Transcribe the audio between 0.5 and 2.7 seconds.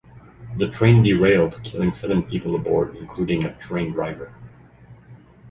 The train derailed, killing seven people